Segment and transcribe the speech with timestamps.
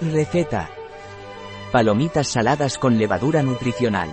[0.00, 0.68] Receta.
[1.72, 4.10] Palomitas saladas con levadura nutricional.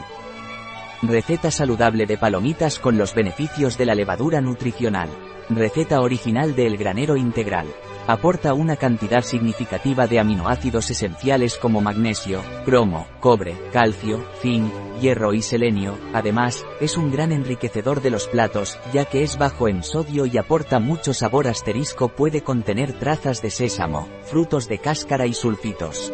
[1.02, 5.10] Receta saludable de palomitas con los beneficios de la levadura nutricional.
[5.50, 7.68] Receta original de El Granero Integral.
[8.06, 14.70] Aporta una cantidad significativa de aminoácidos esenciales como magnesio, cromo, cobre, calcio, zinc,
[15.00, 15.98] hierro y selenio.
[16.14, 20.38] Además, es un gran enriquecedor de los platos, ya que es bajo en sodio y
[20.38, 22.10] aporta mucho sabor asterisco.
[22.10, 26.12] Puede contener trazas de sésamo, frutos de cáscara y sulfitos.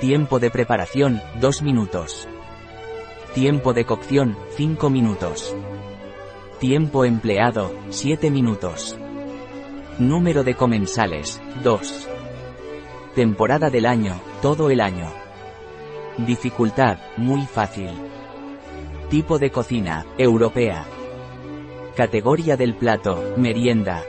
[0.00, 2.28] Tiempo de preparación, 2 minutos.
[3.32, 5.56] Tiempo de cocción, 5 minutos.
[6.60, 8.98] Tiempo empleado, 7 minutos.
[9.98, 12.08] Número de comensales, 2.
[13.14, 15.06] Temporada del año, todo el año.
[16.18, 17.90] Dificultad, muy fácil.
[19.08, 20.84] Tipo de cocina, europea.
[21.94, 24.02] Categoría del plato, merienda.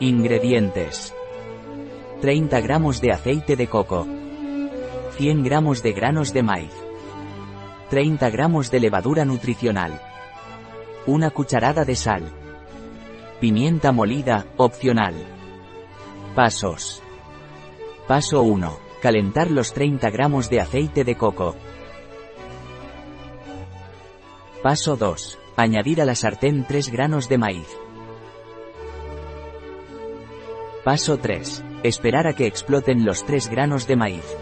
[0.00, 1.14] Ingredientes.
[2.20, 4.06] 30 gramos de aceite de coco.
[5.16, 6.74] 100 gramos de granos de maíz.
[7.88, 9.98] 30 gramos de levadura nutricional.
[11.06, 12.43] Una cucharada de sal.
[13.40, 15.14] Pimienta molida, opcional.
[16.34, 17.02] Pasos.
[18.06, 18.78] Paso 1.
[19.02, 21.56] Calentar los 30 gramos de aceite de coco.
[24.62, 25.38] Paso 2.
[25.56, 27.68] Añadir a la sartén 3 granos de maíz.
[30.84, 31.64] Paso 3.
[31.82, 34.36] Esperar a que exploten los 3 granos de maíz.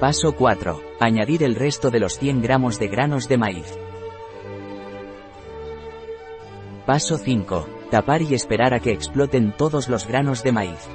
[0.00, 0.82] Paso 4.
[1.00, 3.78] Añadir el resto de los 100 gramos de granos de maíz.
[6.86, 7.68] Paso 5.
[7.92, 10.88] Tapar y esperar a que exploten todos los granos de maíz.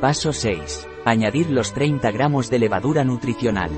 [0.00, 0.86] Paso 6.
[1.04, 3.72] Añadir los 30 gramos de levadura nutricional.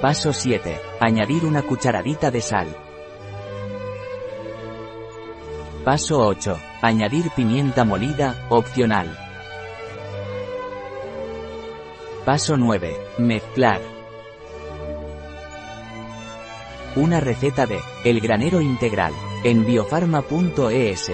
[0.00, 0.80] Paso 7.
[1.00, 2.74] Añadir una cucharadita de sal.
[5.84, 6.58] Paso 8.
[6.80, 9.18] Añadir pimienta molida, opcional.
[12.24, 12.96] Paso 9.
[13.18, 13.99] Mezclar.
[16.96, 19.12] Una receta de El Granero Integral
[19.44, 21.10] en biofarma.es.